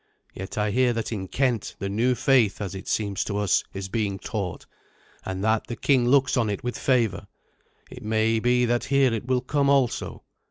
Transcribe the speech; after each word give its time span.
Yet 0.33 0.57
I 0.57 0.71
hear 0.71 0.93
that 0.93 1.11
in 1.11 1.27
Kent 1.27 1.75
the 1.77 1.87
new 1.87 2.15
faith, 2.15 2.59
as 2.59 2.73
it 2.73 2.87
seems 2.87 3.23
to 3.25 3.37
us, 3.37 3.63
is 3.71 3.87
being 3.87 4.17
taught, 4.17 4.65
and 5.25 5.43
that 5.43 5.67
the 5.67 5.75
king 5.75 6.07
looks 6.07 6.35
on 6.35 6.49
it 6.49 6.63
with 6.63 6.75
favour. 6.75 7.27
It 7.91 8.01
may 8.01 8.39
be 8.39 8.65
that 8.65 8.85
here 8.85 9.13
it 9.13 9.27
will 9.27 9.41
come 9.41 9.69
also. 9.69 10.23